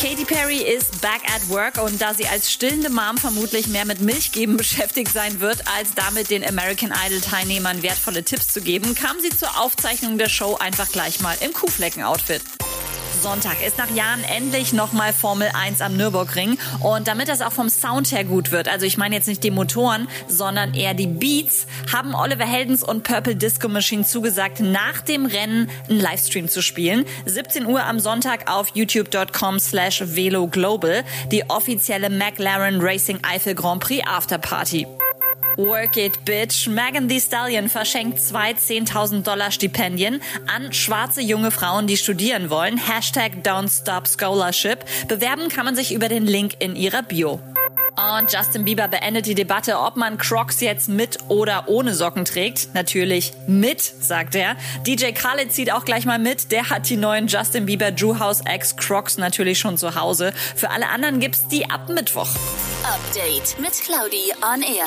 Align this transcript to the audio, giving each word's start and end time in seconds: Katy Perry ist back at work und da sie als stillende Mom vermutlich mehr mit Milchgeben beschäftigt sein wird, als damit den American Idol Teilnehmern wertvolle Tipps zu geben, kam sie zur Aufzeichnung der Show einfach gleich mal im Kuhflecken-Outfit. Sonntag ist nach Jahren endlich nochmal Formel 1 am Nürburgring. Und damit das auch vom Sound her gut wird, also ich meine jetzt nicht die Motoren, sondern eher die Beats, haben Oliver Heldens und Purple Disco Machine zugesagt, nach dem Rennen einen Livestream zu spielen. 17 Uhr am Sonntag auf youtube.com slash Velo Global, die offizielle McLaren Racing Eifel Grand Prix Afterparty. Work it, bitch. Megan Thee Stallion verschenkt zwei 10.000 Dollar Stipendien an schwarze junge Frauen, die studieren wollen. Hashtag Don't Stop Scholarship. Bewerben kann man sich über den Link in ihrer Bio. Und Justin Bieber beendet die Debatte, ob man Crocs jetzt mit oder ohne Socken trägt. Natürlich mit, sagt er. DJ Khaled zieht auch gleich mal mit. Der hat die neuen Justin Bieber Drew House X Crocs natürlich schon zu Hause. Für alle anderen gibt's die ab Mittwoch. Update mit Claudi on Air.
Katy 0.00 0.24
Perry 0.24 0.58
ist 0.58 1.00
back 1.02 1.20
at 1.34 1.48
work 1.50 1.82
und 1.82 2.00
da 2.00 2.14
sie 2.14 2.26
als 2.26 2.50
stillende 2.50 2.88
Mom 2.88 3.18
vermutlich 3.18 3.66
mehr 3.66 3.84
mit 3.84 4.00
Milchgeben 4.00 4.56
beschäftigt 4.62 5.12
sein 5.12 5.40
wird, 5.40 5.68
als 5.68 5.94
damit 5.94 6.30
den 6.30 6.42
American 6.42 6.92
Idol 7.06 7.20
Teilnehmern 7.20 7.82
wertvolle 7.82 8.24
Tipps 8.24 8.48
zu 8.48 8.62
geben, 8.62 8.94
kam 8.94 9.20
sie 9.20 9.30
zur 9.30 9.60
Aufzeichnung 9.60 10.16
der 10.18 10.28
Show 10.28 10.56
einfach 10.56 10.90
gleich 10.90 11.20
mal 11.20 11.36
im 11.40 11.52
Kuhflecken-Outfit. 11.52 12.42
Sonntag 13.20 13.64
ist 13.66 13.78
nach 13.78 13.90
Jahren 13.90 14.24
endlich 14.24 14.72
nochmal 14.72 15.12
Formel 15.12 15.50
1 15.52 15.80
am 15.80 15.96
Nürburgring. 15.96 16.58
Und 16.80 17.08
damit 17.08 17.28
das 17.28 17.42
auch 17.42 17.52
vom 17.52 17.68
Sound 17.68 18.12
her 18.12 18.24
gut 18.24 18.50
wird, 18.50 18.68
also 18.68 18.86
ich 18.86 18.96
meine 18.96 19.14
jetzt 19.14 19.28
nicht 19.28 19.44
die 19.44 19.50
Motoren, 19.50 20.08
sondern 20.28 20.74
eher 20.74 20.94
die 20.94 21.06
Beats, 21.06 21.66
haben 21.92 22.14
Oliver 22.14 22.44
Heldens 22.44 22.82
und 22.82 23.02
Purple 23.02 23.36
Disco 23.36 23.68
Machine 23.68 24.04
zugesagt, 24.04 24.60
nach 24.60 25.00
dem 25.00 25.26
Rennen 25.26 25.68
einen 25.88 26.00
Livestream 26.00 26.48
zu 26.48 26.62
spielen. 26.62 27.04
17 27.26 27.66
Uhr 27.66 27.84
am 27.84 27.98
Sonntag 27.98 28.50
auf 28.50 28.74
youtube.com 28.74 29.58
slash 29.58 30.02
Velo 30.04 30.46
Global, 30.46 31.04
die 31.30 31.48
offizielle 31.48 32.10
McLaren 32.10 32.80
Racing 32.80 33.18
Eifel 33.22 33.54
Grand 33.54 33.82
Prix 33.82 34.06
Afterparty. 34.06 34.86
Work 35.56 35.96
it, 35.96 36.24
bitch. 36.24 36.68
Megan 36.68 37.08
Thee 37.08 37.20
Stallion 37.20 37.68
verschenkt 37.68 38.20
zwei 38.20 38.52
10.000 38.52 39.22
Dollar 39.22 39.50
Stipendien 39.50 40.20
an 40.46 40.72
schwarze 40.72 41.20
junge 41.20 41.50
Frauen, 41.50 41.86
die 41.86 41.96
studieren 41.96 42.48
wollen. 42.48 42.78
Hashtag 42.78 43.42
Don't 43.42 43.70
Stop 43.70 44.08
Scholarship. 44.08 44.84
Bewerben 45.08 45.48
kann 45.48 45.64
man 45.66 45.76
sich 45.76 45.92
über 45.92 46.08
den 46.08 46.26
Link 46.26 46.54
in 46.58 46.74
ihrer 46.74 47.02
Bio. 47.02 47.40
Und 47.94 48.32
Justin 48.32 48.64
Bieber 48.64 48.88
beendet 48.88 49.26
die 49.26 49.34
Debatte, 49.34 49.78
ob 49.78 49.96
man 49.96 50.16
Crocs 50.16 50.62
jetzt 50.62 50.88
mit 50.88 51.18
oder 51.28 51.64
ohne 51.68 51.94
Socken 51.94 52.24
trägt. 52.24 52.74
Natürlich 52.74 53.34
mit, 53.46 53.82
sagt 53.82 54.34
er. 54.34 54.56
DJ 54.86 55.12
Khaled 55.12 55.52
zieht 55.52 55.70
auch 55.70 55.84
gleich 55.84 56.06
mal 56.06 56.18
mit. 56.18 56.50
Der 56.52 56.70
hat 56.70 56.88
die 56.88 56.96
neuen 56.96 57.26
Justin 57.26 57.66
Bieber 57.66 57.90
Drew 57.92 58.18
House 58.18 58.40
X 58.50 58.76
Crocs 58.76 59.18
natürlich 59.18 59.58
schon 59.58 59.76
zu 59.76 59.94
Hause. 59.94 60.32
Für 60.56 60.70
alle 60.70 60.88
anderen 60.88 61.20
gibt's 61.20 61.46
die 61.48 61.68
ab 61.68 61.90
Mittwoch. 61.90 62.30
Update 62.84 63.58
mit 63.60 63.72
Claudi 63.84 64.32
on 64.42 64.62
Air. 64.62 64.86